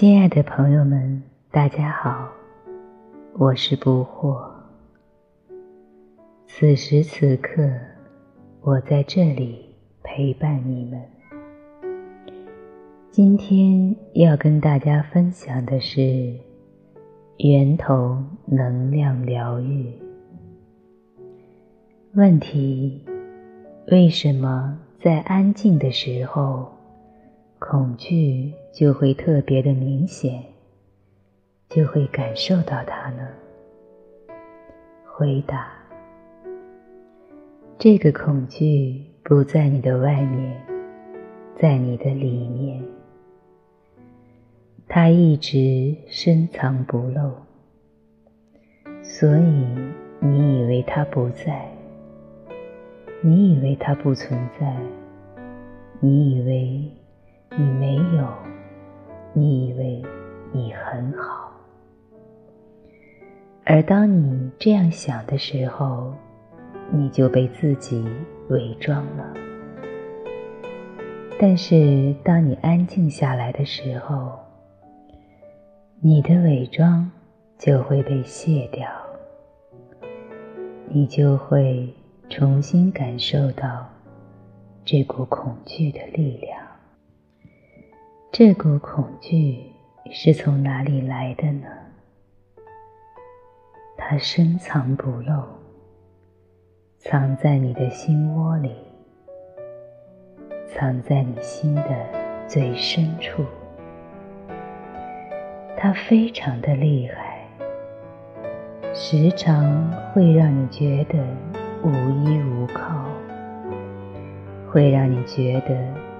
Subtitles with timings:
[0.00, 2.30] 亲爱的朋友们，大家好，
[3.32, 4.48] 我是不惑。
[6.46, 7.68] 此时此刻，
[8.60, 9.74] 我在这里
[10.04, 11.02] 陪伴你们。
[13.10, 16.32] 今天要跟大家分享的是
[17.38, 19.92] 源头能量疗愈。
[22.14, 23.04] 问题：
[23.90, 26.68] 为什么在安静的时候？
[27.60, 30.40] 恐惧就会特别的明显，
[31.68, 33.28] 就会感受到它呢。
[35.04, 35.68] 回答：
[37.76, 40.56] 这个恐惧不在你的外面，
[41.56, 42.80] 在你的里面，
[44.86, 47.32] 它一直深藏不露，
[49.02, 49.66] 所以
[50.20, 51.68] 你以为它不在，
[53.22, 54.76] 你以为它不存在，
[55.98, 56.92] 你以为。
[57.56, 58.28] 你没有，
[59.34, 60.02] 你以为
[60.52, 61.52] 你很好，
[63.64, 66.12] 而当你这样想的时候，
[66.90, 68.04] 你就被自己
[68.48, 69.34] 伪装了。
[71.38, 74.38] 但是当你安静下来的时候，
[76.00, 77.08] 你的伪装
[77.56, 78.88] 就会被卸掉，
[80.88, 81.94] 你就会
[82.28, 83.86] 重新感受到
[84.84, 86.67] 这股恐惧的力量。
[88.38, 89.72] 这股恐惧
[90.12, 91.66] 是从哪里来的呢？
[93.96, 95.42] 它深藏不露，
[96.98, 98.70] 藏在你的心窝里，
[100.68, 102.06] 藏在你心的
[102.46, 103.44] 最深处。
[105.76, 107.44] 它非常的厉害，
[108.94, 111.18] 时常会让你觉得
[111.82, 113.04] 无依无靠，
[114.70, 115.76] 会让你觉得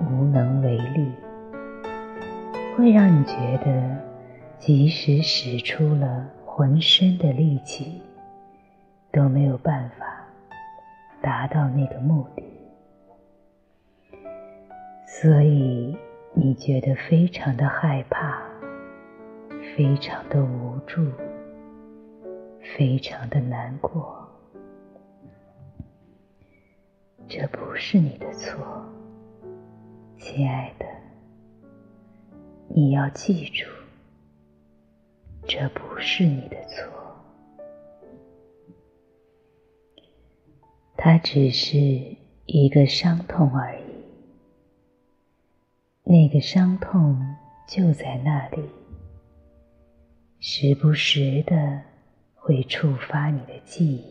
[0.00, 1.10] 无能为力。
[2.76, 3.34] 会让你觉
[3.64, 3.98] 得，
[4.58, 8.00] 即使使出了浑身的力气，
[9.12, 10.26] 都没有办法
[11.20, 12.42] 达到那个目的。
[15.06, 15.96] 所以
[16.32, 18.42] 你觉得非常的害怕，
[19.76, 21.06] 非常的无助，
[22.76, 24.26] 非常的难过。
[27.28, 28.56] 这不是你的错，
[30.18, 30.86] 亲爱的。
[32.74, 33.66] 你要记住，
[35.46, 36.90] 这不是你的错，
[40.96, 41.76] 它只是
[42.46, 43.82] 一个伤痛而已。
[46.02, 47.36] 那个伤痛
[47.68, 48.62] 就在那里，
[50.40, 51.82] 时不时的
[52.34, 54.02] 会触发你的记忆。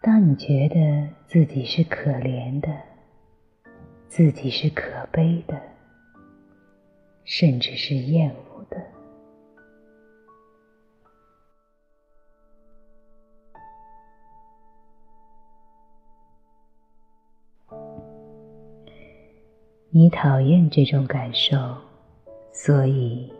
[0.00, 2.68] 当你觉得自己是可怜的，
[4.06, 5.60] 自己是可悲的。
[7.30, 8.82] 甚至是厌恶的。
[19.90, 21.76] 你讨厌这种感受，
[22.50, 23.30] 所以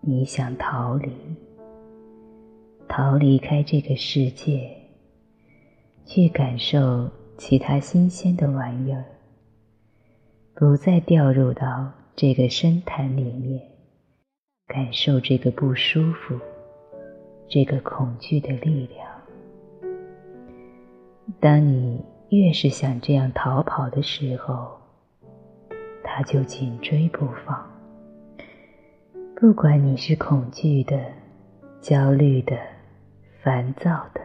[0.00, 1.10] 你想逃离，
[2.88, 4.70] 逃离开这个世界，
[6.04, 9.04] 去感受其他新鲜的玩意儿，
[10.54, 11.92] 不再掉入到。
[12.16, 13.60] 这个深潭里面，
[14.66, 16.40] 感受这个不舒服、
[17.46, 19.06] 这个恐惧的力量。
[21.38, 24.78] 当你越是想这样逃跑的时候，
[26.02, 27.70] 它就紧追不放。
[29.38, 30.98] 不管你是恐惧的、
[31.82, 32.56] 焦虑的、
[33.42, 34.22] 烦躁的，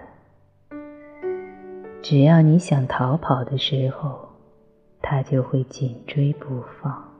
[2.01, 4.29] 只要你想逃跑的时候，
[5.01, 7.10] 它就会紧追不放。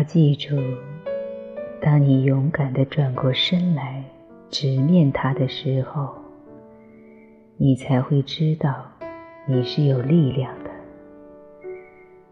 [0.00, 0.56] 要记住，
[1.78, 4.02] 当你勇敢的转过身来，
[4.48, 6.14] 直面它的时候，
[7.58, 8.82] 你才会知道
[9.46, 10.70] 你是有力量的。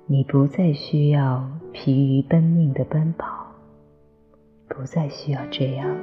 [0.07, 3.47] 你不再需要疲于奔命的奔跑，
[4.67, 5.99] 不再需要这样了，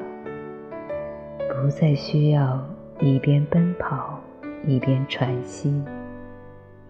[1.49, 2.63] 不再需要
[2.99, 4.19] 一边奔跑
[4.67, 5.73] 一边喘息，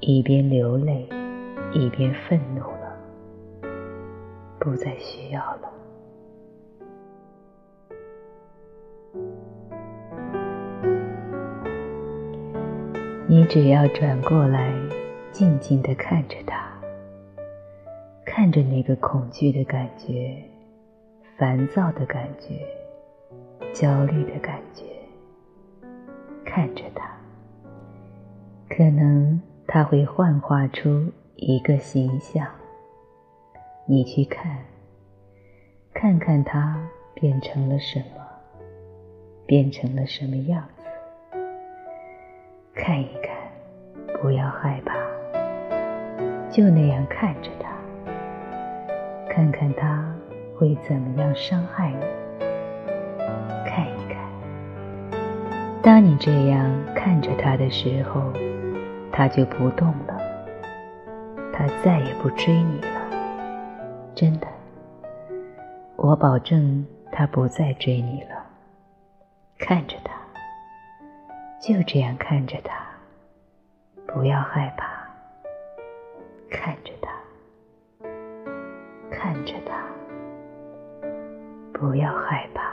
[0.01, 1.07] 一边流泪
[1.71, 2.74] 一边愤怒。
[4.65, 5.71] 不再需要了。
[13.27, 14.73] 你只要转过来，
[15.31, 16.67] 静静的看着它，
[18.25, 20.35] 看着那个恐惧的感觉、
[21.37, 22.65] 烦躁的感觉、
[23.71, 24.83] 焦虑的感觉。
[26.43, 27.05] 看着他，
[28.69, 32.47] 可能他会幻化出一个形象，
[33.87, 34.57] 你去看，
[35.93, 36.75] 看看他
[37.13, 38.25] 变成了什么，
[39.45, 41.37] 变成了什么样子。
[42.73, 43.37] 看一看，
[44.19, 44.95] 不要害怕，
[46.49, 47.69] 就那样看着他，
[49.29, 50.03] 看看他
[50.57, 51.99] 会怎么样伤害你。
[53.67, 54.17] 看一看
[55.83, 58.33] 当你这样看着他的时候，
[59.11, 60.19] 他就不动了，
[61.53, 62.94] 他再也不追你了。
[64.15, 64.47] 真的，
[65.97, 68.45] 我保证他不再追你了。
[69.57, 70.13] 看着他，
[71.59, 72.85] 就这样看着他，
[74.07, 74.95] 不要害怕。
[76.49, 77.11] 看着他，
[79.11, 79.85] 看着他，
[81.73, 82.64] 不要害怕。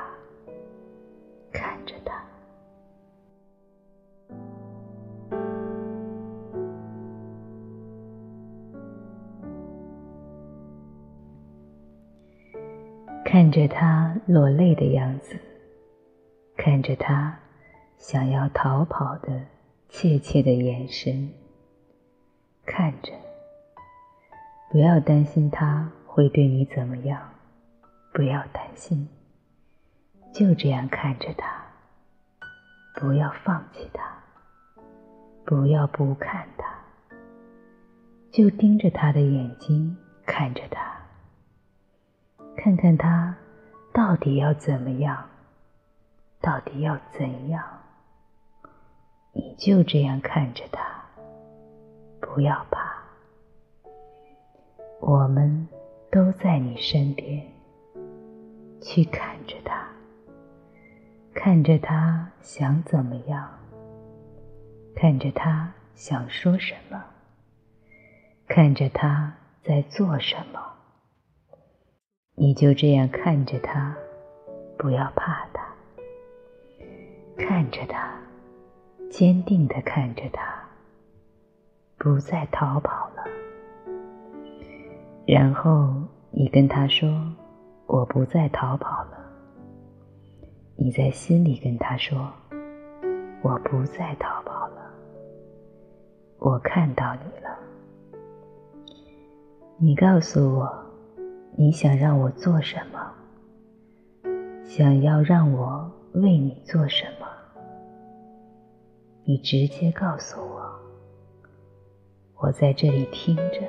[13.52, 15.36] 着他落泪的样子，
[16.56, 17.38] 看着他
[17.98, 19.42] 想要逃跑的
[19.88, 21.30] 怯怯的眼神，
[22.64, 23.12] 看着，
[24.70, 27.20] 不要担心他会对你怎么样，
[28.12, 29.08] 不要担心，
[30.32, 31.64] 就这样看着他，
[32.94, 34.02] 不要放弃他，
[35.44, 36.66] 不要不看他，
[38.30, 40.90] 就盯着他的眼睛看着他。
[42.54, 43.34] 看看他
[43.92, 45.28] 到底要怎么样，
[46.40, 47.62] 到底要怎样？
[49.32, 50.82] 你就这样看着他，
[52.20, 52.94] 不要怕，
[55.00, 55.68] 我们
[56.10, 57.46] 都在你身边。
[58.84, 59.86] 去看着他，
[61.32, 63.48] 看着他想怎么样，
[64.96, 67.00] 看着他想说什么，
[68.48, 70.71] 看着他在做什么。
[72.42, 73.96] 你就这样看着他，
[74.76, 75.64] 不要怕他，
[77.38, 78.18] 看着他，
[79.08, 80.42] 坚定的看着他，
[81.98, 83.22] 不再逃跑了。
[85.24, 85.94] 然后
[86.32, 87.08] 你跟他说
[87.86, 89.18] ：“我不再逃跑了。”
[90.74, 92.28] 你在心里跟他说
[93.40, 94.92] ：“我不再逃跑了。”
[96.42, 97.56] 我看到你了，
[99.78, 100.81] 你告诉我。
[101.54, 103.12] 你想让我做什么？
[104.64, 107.26] 想要让我为你做什么？
[109.24, 110.72] 你直接告诉我，
[112.36, 113.60] 我在这里听着。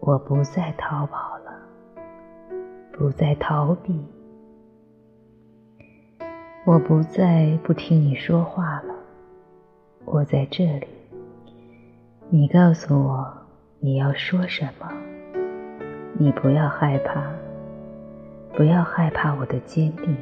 [0.00, 1.52] 我不再逃跑了，
[2.90, 4.02] 不再逃避，
[6.64, 8.94] 我不再不听你说话了。
[10.06, 10.88] 我在这里，
[12.30, 13.30] 你告诉我
[13.78, 14.90] 你要说什么。
[16.22, 17.32] 你不要害怕，
[18.52, 20.14] 不要害怕我的坚定，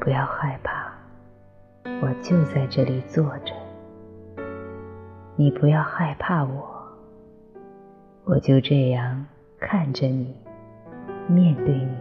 [0.00, 0.90] 不要害怕，
[2.02, 3.54] 我就在这里坐着。
[5.36, 6.68] 你不要害怕我，
[8.24, 9.24] 我就这样
[9.60, 10.34] 看着你，
[11.28, 11.96] 面对你，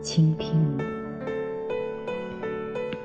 [0.00, 0.84] 倾听你。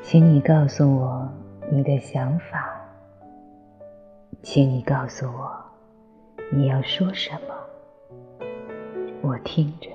[0.01, 1.27] 请你告诉我
[1.69, 2.73] 你的想法，
[4.41, 5.53] 请你告诉我
[6.53, 7.64] 你要说什么。
[9.27, 9.89] 我听着，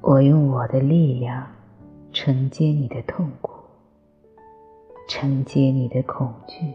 [0.00, 1.44] 我用我的力量
[2.12, 3.50] 承接你的痛苦，
[5.08, 6.72] 承接你的恐惧。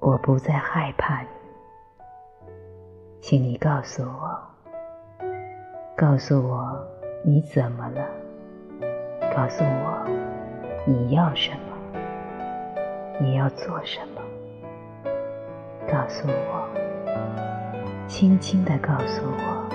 [0.00, 1.28] 我不再害怕你，
[3.20, 4.36] 请你告诉我，
[5.96, 6.84] 告诉我
[7.22, 8.04] 你怎么了，
[9.32, 10.04] 告诉我
[10.84, 12.00] 你要什么，
[13.20, 14.20] 你要做什么，
[15.86, 16.83] 告诉我。
[18.16, 19.68] 轻轻地告诉我，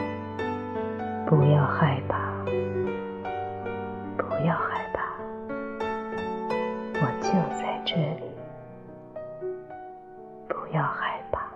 [1.27, 2.41] 不要害怕，
[4.15, 5.03] 不要害怕，
[6.93, 8.31] 我就在这里，
[10.47, 11.51] 不要害怕。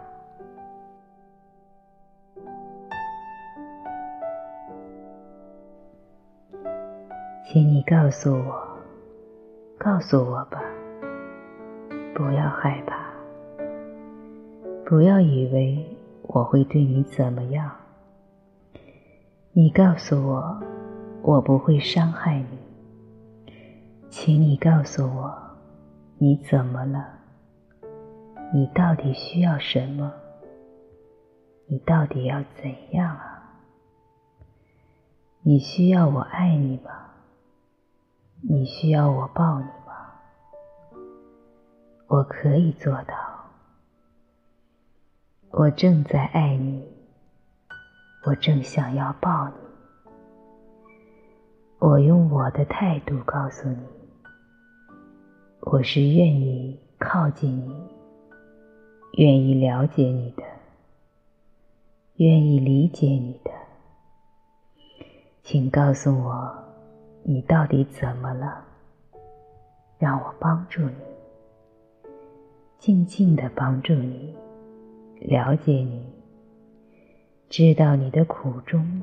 [7.46, 8.78] 请你告诉我，
[9.78, 10.62] 告诉我吧，
[12.14, 12.98] 不要害怕，
[14.84, 15.88] 不要以为。
[16.34, 17.72] 我会对你怎么样？
[19.52, 20.60] 你告诉我，
[21.22, 22.58] 我不会伤害你。
[24.10, 25.32] 请你告诉我，
[26.18, 27.06] 你怎么了？
[28.52, 30.12] 你到底需要什么？
[31.68, 33.62] 你到底要怎样啊？
[35.44, 36.92] 你需要我爱你吗？
[38.42, 40.16] 你需要我抱你吗？
[42.08, 43.33] 我可以做到。
[45.56, 46.84] 我正在爱你，
[48.26, 49.54] 我正想要抱你。
[51.78, 53.78] 我用我的态度告诉你，
[55.60, 57.72] 我是愿意靠近你，
[59.20, 60.42] 愿意了解你的，
[62.16, 63.52] 愿意理解你的。
[65.44, 66.52] 请告诉我，
[67.22, 68.66] 你到底怎么了？
[70.00, 70.96] 让我帮助你，
[72.80, 74.36] 静静的帮助你，
[75.26, 76.06] 了解你，
[77.50, 79.02] 知道你的苦衷，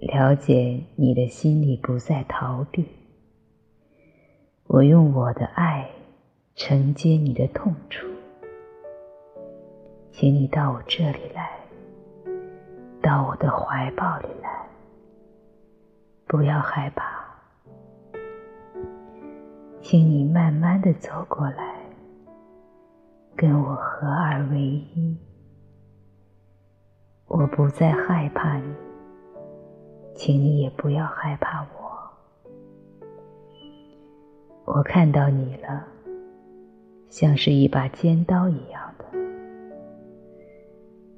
[0.00, 2.84] 了解你的心里不再逃避。
[4.66, 5.88] 我用我的爱
[6.56, 8.08] 承接你的痛楚，
[10.10, 11.48] 请你到我这里来，
[13.00, 14.66] 到我的怀抱里来。
[16.26, 17.24] 不要害怕，
[19.80, 21.77] 请你慢慢的走过来，
[23.38, 25.16] 跟我合二为一。
[27.28, 28.74] 我不再害怕你，
[30.12, 31.68] 请你也不要害怕我。
[34.64, 35.86] 我看到你了，
[37.08, 39.04] 像是一把尖刀一样的。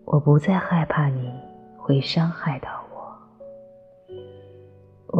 [0.05, 1.33] 我不再害怕你
[1.79, 2.85] 会伤害到。
[2.93, 3.17] 我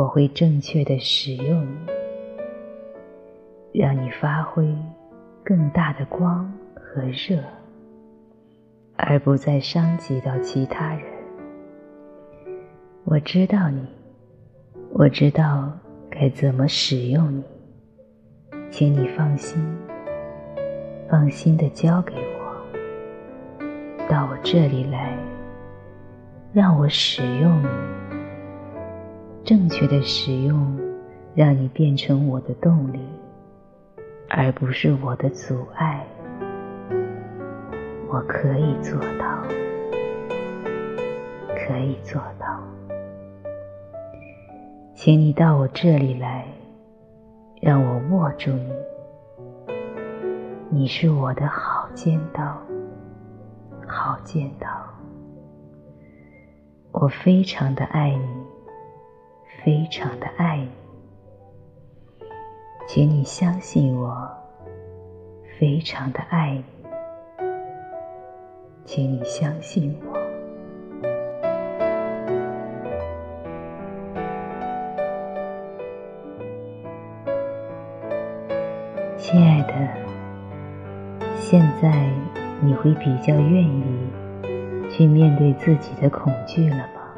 [0.03, 1.67] 我会正确的使用
[3.73, 4.77] 你，让你发挥
[5.43, 6.53] 更大的光
[6.93, 7.41] 和热，
[8.97, 11.05] 而不再伤及到其他人。
[13.05, 13.87] 我知道你，
[14.93, 15.71] 我知道
[16.11, 17.45] 该怎么使用你，
[18.71, 19.65] 请你放心，
[21.09, 22.67] 放心的交给我，
[24.09, 25.17] 到我这里来，
[26.53, 27.69] 让我使用你。
[29.45, 30.77] 正确的使用，
[31.37, 32.99] 让你变成我的动力，
[34.29, 36.05] 而不是我的阻碍。
[38.13, 39.41] 我可以做到，
[41.55, 42.61] 可以做到。
[44.97, 46.45] 请你到我这里来，
[47.63, 48.73] 让我握住你。
[50.71, 52.59] 你是我的好尖刀，
[53.87, 54.67] 好尖刀。
[56.91, 58.27] 我非常的爱你。
[59.63, 60.69] 非常的爱你，
[62.89, 64.29] 请你相信我。
[65.61, 66.65] 非常的爱你，
[68.93, 70.19] 请你相信我。
[79.17, 79.75] 亲爱的，
[81.37, 82.11] 现在
[82.61, 83.85] 你会比较愿意
[84.91, 87.15] 去面对自己的恐惧了吗？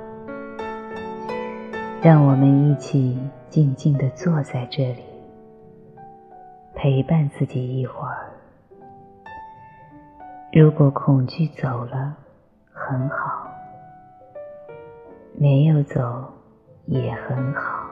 [2.03, 5.03] 让我们一起静静的坐在这里，
[6.75, 8.22] 陪伴自己一会儿。
[10.55, 12.15] 如果恐惧走了，
[12.71, 13.49] 很好；
[15.33, 16.31] 没有走，
[16.85, 17.89] 也很好。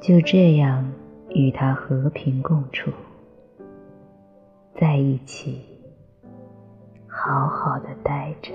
[0.00, 0.92] 就这样
[1.28, 2.90] 与他和平共处，
[4.74, 5.64] 在一起，
[7.06, 8.52] 好好的待着。